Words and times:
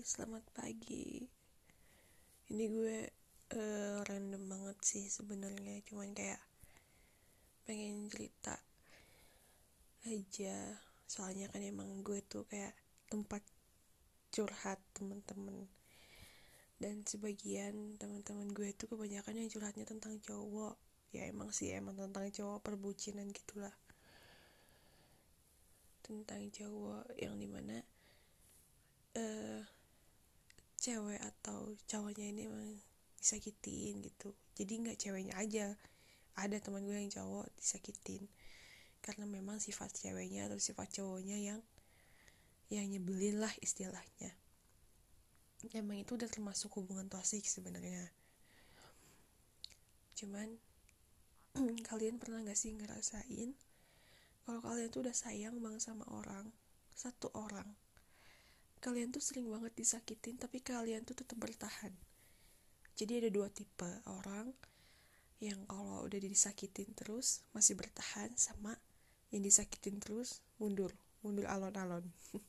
Selamat 0.00 0.40
pagi. 0.56 1.20
Ini 2.48 2.64
gue 2.64 2.98
uh, 3.52 4.00
random 4.00 4.48
banget 4.48 4.78
sih 4.80 5.04
sebenarnya, 5.04 5.84
cuman 5.84 6.16
kayak 6.16 6.40
pengen 7.68 8.08
cerita 8.08 8.56
aja. 10.08 10.80
Soalnya 11.04 11.52
kan 11.52 11.60
emang 11.60 12.00
gue 12.00 12.24
tuh 12.24 12.48
kayak 12.48 12.72
tempat 13.12 13.44
curhat 14.32 14.80
temen-temen. 14.96 15.68
Dan 16.80 17.04
sebagian 17.04 18.00
teman-teman 18.00 18.48
gue 18.48 18.72
tuh 18.72 18.88
kebanyakan 18.88 19.44
yang 19.44 19.52
curhatnya 19.52 19.84
tentang 19.84 20.16
cowok. 20.24 20.80
Ya 21.12 21.28
emang 21.28 21.52
sih 21.52 21.68
emang 21.68 22.00
tentang 22.00 22.32
cowok 22.32 22.64
perbucinan 22.64 23.28
gitulah. 23.28 23.76
Tentang 26.00 26.48
cowok 26.48 27.12
yang 27.20 27.36
di 27.36 27.44
mana 27.44 27.91
cewek 30.82 31.22
atau 31.22 31.78
cowoknya 31.86 32.26
ini 32.34 32.50
emang 32.50 32.74
disakitin 33.22 34.02
gitu. 34.02 34.34
Jadi 34.58 34.72
nggak 34.82 34.98
ceweknya 34.98 35.38
aja. 35.38 35.78
Ada 36.34 36.58
teman 36.58 36.82
gue 36.82 36.98
yang 36.98 37.12
cowok 37.14 37.54
disakitin. 37.54 38.26
Karena 38.98 39.30
memang 39.30 39.62
sifat 39.62 39.94
ceweknya 39.94 40.50
atau 40.50 40.58
sifat 40.58 40.90
cowoknya 40.90 41.38
yang 41.38 41.60
yang 42.66 42.90
nyebelin 42.90 43.38
lah 43.38 43.54
istilahnya. 43.62 44.34
Emang 45.70 46.02
itu 46.02 46.18
udah 46.18 46.26
termasuk 46.26 46.74
hubungan 46.74 47.06
toksik 47.06 47.46
sebenarnya. 47.46 48.10
Cuman 50.18 50.58
kalian 51.88 52.18
pernah 52.18 52.42
gak 52.42 52.58
sih 52.58 52.74
ngerasain 52.74 53.54
kalau 54.42 54.58
kalian 54.58 54.90
tuh 54.90 55.06
udah 55.06 55.14
sayang 55.14 55.62
banget 55.62 55.84
sama 55.84 56.02
orang 56.10 56.50
satu 56.96 57.30
orang 57.38 57.78
kalian 58.82 59.14
tuh 59.14 59.22
sering 59.22 59.46
banget 59.46 59.70
disakitin 59.78 60.42
tapi 60.42 60.58
kalian 60.58 61.06
tuh 61.06 61.14
tetap 61.14 61.38
bertahan. 61.38 61.94
Jadi 62.98 63.22
ada 63.22 63.30
dua 63.30 63.46
tipe 63.46 63.86
orang 64.10 64.50
yang 65.38 65.62
kalau 65.70 66.02
udah 66.02 66.18
disakitin 66.18 66.90
terus 66.98 67.46
masih 67.54 67.78
bertahan 67.78 68.34
sama 68.34 68.74
yang 69.30 69.46
disakitin 69.46 70.02
terus 70.02 70.42
mundur 70.58 70.90
mundur 71.22 71.46
alon-alon. 71.46 72.10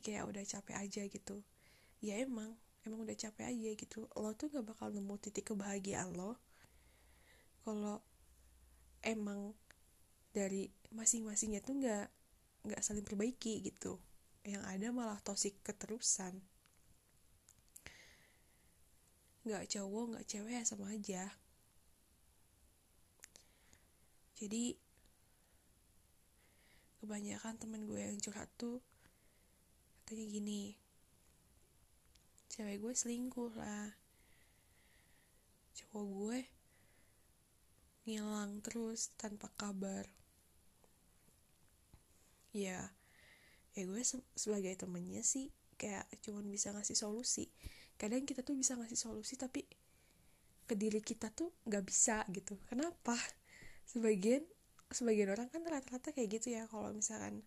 Kayak 0.00 0.30
udah 0.30 0.44
capek 0.46 0.76
aja 0.78 1.02
gitu. 1.10 1.42
Ya 2.00 2.22
emang 2.22 2.54
emang 2.86 3.02
udah 3.02 3.18
capek 3.18 3.50
aja 3.50 3.70
gitu. 3.74 4.06
Lo 4.14 4.32
tuh 4.38 4.54
gak 4.54 4.64
bakal 4.64 4.94
nemu 4.94 5.18
titik 5.18 5.50
kebahagiaan 5.50 6.14
lo. 6.14 6.38
Kalau 7.66 8.00
emang 9.02 9.52
dari 10.30 10.70
masing-masingnya 10.94 11.60
tuh 11.60 11.74
nggak 11.82 12.06
nggak 12.70 12.80
saling 12.86 13.04
perbaiki 13.04 13.60
gitu 13.66 13.98
yang 14.44 14.64
ada 14.64 14.88
malah 14.90 15.20
tosik 15.20 15.60
keterusan. 15.60 16.40
Nggak 19.44 19.68
cowok 19.72 20.04
nggak 20.16 20.26
cewek 20.28 20.52
ya 20.56 20.62
sama 20.64 20.92
aja. 20.92 21.28
Jadi 24.40 24.72
kebanyakan 27.00 27.56
temen 27.56 27.88
gue 27.88 28.00
yang 28.00 28.20
curhat 28.20 28.48
tuh 28.60 28.84
katanya 30.04 30.26
gini 30.28 30.76
cewek 32.50 32.82
gue 32.82 32.92
selingkuh 32.92 33.54
lah. 33.56 33.94
Cowok 35.72 36.04
gue 36.12 36.38
ngilang 38.04 38.58
terus 38.60 39.14
tanpa 39.14 39.48
kabar. 39.54 40.04
Ya 42.50 42.90
ya 43.74 43.86
gue 43.86 44.02
se 44.02 44.18
sebagai 44.34 44.74
temennya 44.74 45.22
sih 45.22 45.54
kayak 45.78 46.04
cuman 46.20 46.44
bisa 46.50 46.74
ngasih 46.74 46.98
solusi. 46.98 47.48
Kadang 47.96 48.28
kita 48.28 48.44
tuh 48.44 48.58
bisa 48.58 48.76
ngasih 48.76 48.98
solusi 48.98 49.40
tapi 49.40 49.64
ke 50.68 50.74
diri 50.76 51.00
kita 51.00 51.32
tuh 51.32 51.54
nggak 51.64 51.84
bisa 51.86 52.26
gitu. 52.28 52.60
Kenapa? 52.68 53.16
Sebagian 53.88 54.44
sebagian 54.90 55.32
orang 55.32 55.48
kan 55.48 55.64
rata-rata 55.64 56.12
kayak 56.12 56.40
gitu 56.40 56.52
ya. 56.52 56.68
Kalau 56.68 56.92
misalkan 56.92 57.40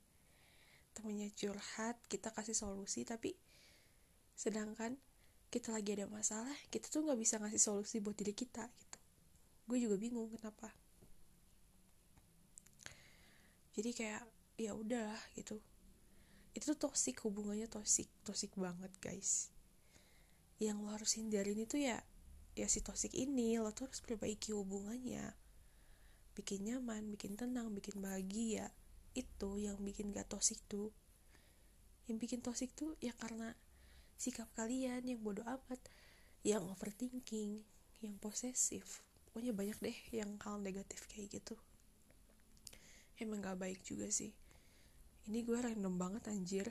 temennya 0.97 1.29
curhat 1.33 1.97
kita 2.09 2.29
kasih 2.33 2.57
solusi 2.57 3.05
tapi 3.05 3.33
sedangkan 4.33 4.97
kita 5.53 5.69
lagi 5.69 5.93
ada 5.93 6.09
masalah 6.09 6.53
kita 6.73 6.89
tuh 6.89 7.05
nggak 7.05 7.17
bisa 7.21 7.37
ngasih 7.37 7.61
solusi 7.61 8.01
buat 8.01 8.17
diri 8.17 8.33
kita 8.33 8.65
gitu. 8.65 8.99
Gue 9.69 9.77
juga 9.77 9.95
bingung 10.01 10.29
kenapa. 10.33 10.73
Jadi 13.73 13.89
kayak 13.93 14.23
ya 14.57 14.77
udahlah 14.77 15.17
gitu 15.33 15.57
itu 16.53 16.73
tuh 16.73 16.89
toxic 16.89 17.17
hubungannya 17.25 17.65
toxic 17.65 18.05
toxic 18.21 18.53
banget 18.53 18.93
guys. 19.01 19.49
Yang 20.61 20.77
lo 20.85 20.89
harus 20.93 21.11
hindarin 21.17 21.57
itu 21.57 21.81
ya 21.81 22.05
ya 22.53 22.69
si 22.69 22.85
toxic 22.85 23.09
ini. 23.17 23.57
Lo 23.57 23.73
tuh 23.73 23.89
harus 23.89 24.01
perbaiki 24.05 24.53
hubungannya. 24.53 25.33
Bikin 26.37 26.69
nyaman 26.69 27.09
bikin 27.09 27.33
tenang 27.33 27.73
bikin 27.73 27.97
bahagia. 27.97 28.69
Itu 29.17 29.57
yang 29.57 29.81
bikin 29.81 30.13
gak 30.13 30.29
toxic 30.29 30.61
tuh. 30.69 30.93
Yang 32.05 32.17
bikin 32.21 32.39
toxic 32.45 32.69
tuh 32.77 32.93
ya 33.01 33.13
karena 33.17 33.57
sikap 34.17 34.49
kalian 34.53 35.01
yang 35.09 35.19
bodoh 35.25 35.45
amat 35.45 35.81
yang 36.45 36.61
overthinking 36.69 37.65
yang 38.05 38.13
posesif. 38.21 39.01
Pokoknya 39.29 39.57
banyak 39.57 39.77
deh 39.81 39.97
yang 40.13 40.37
hal 40.45 40.61
negatif 40.61 41.09
kayak 41.09 41.33
gitu. 41.33 41.57
Emang 43.17 43.41
gak 43.41 43.57
baik 43.57 43.81
juga 43.81 44.09
sih 44.13 44.33
ini 45.27 45.39
gue 45.43 45.55
random 45.55 45.95
banget 45.95 46.23
anjir. 46.27 46.67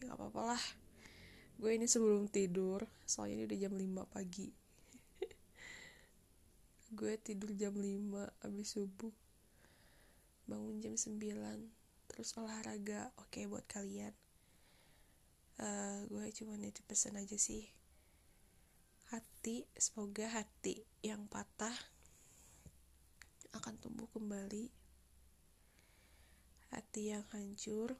Ya 0.00 0.12
gak 0.12 0.20
apa-apa 0.20 0.56
lah. 0.56 0.64
Gue 1.56 1.78
ini 1.78 1.86
sebelum 1.88 2.28
tidur 2.28 2.84
soalnya 3.08 3.40
ini 3.40 3.44
udah 3.48 3.58
jam 3.58 3.72
5 3.72 4.12
pagi. 4.12 4.48
Gue 6.98 7.14
tidur 7.22 7.54
jam 7.54 7.72
5 7.72 8.44
abis 8.44 8.68
subuh. 8.74 9.14
Bangun 10.44 10.82
jam 10.82 10.98
9 10.98 11.16
terus 12.10 12.34
olahraga. 12.36 13.14
Oke 13.22 13.40
okay, 13.40 13.44
buat 13.46 13.64
kalian. 13.70 14.12
Uh, 15.54 16.02
gue 16.10 16.34
cuma 16.34 16.58
nitip 16.58 16.82
pesan 16.90 17.14
aja 17.14 17.38
sih. 17.38 17.70
Hati 19.14 19.62
semoga 19.78 20.26
hati 20.26 20.82
yang 21.06 21.30
patah 21.30 21.78
akan 23.54 23.78
tumbuh 23.78 24.10
kembali 24.10 24.83
hati 26.94 27.10
yang 27.10 27.26
hancur 27.34 27.98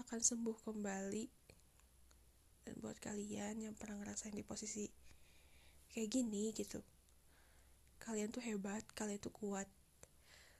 akan 0.00 0.20
sembuh 0.24 0.64
kembali. 0.64 1.28
Dan 2.64 2.80
buat 2.80 2.96
kalian 2.96 3.68
yang 3.68 3.76
pernah 3.76 4.00
ngerasain 4.00 4.32
di 4.32 4.40
posisi 4.40 4.88
kayak 5.92 6.08
gini 6.08 6.56
gitu 6.56 6.80
kalian 8.00 8.32
tuh 8.32 8.40
hebat 8.40 8.80
kalian 8.96 9.20
tuh 9.20 9.28
kuat 9.28 9.68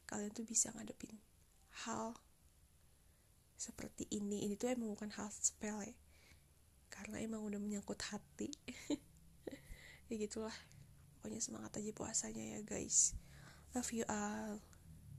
kalian 0.05 0.29
tuh 0.29 0.45
bisa 0.45 0.69
ngadepin 0.77 1.17
hal 1.89 2.13
seperti 3.57 4.05
ini. 4.13 4.45
Ini 4.45 4.61
tuh 4.61 4.77
emang 4.77 4.93
bukan 4.93 5.09
hal 5.17 5.33
sepele 5.33 5.97
karena 6.93 7.25
emang 7.25 7.41
udah 7.49 7.57
menyangkut 7.57 7.97
hati. 8.13 8.53
Ya 10.13 10.21
gitulah 10.21 10.55
pokoknya 11.17 11.41
semangat 11.41 11.81
aja 11.81 11.97
puasanya 11.97 12.45
ya 12.45 12.61
guys. 12.61 13.17
Love 13.73 13.89
you 13.97 14.05
all 14.05 14.76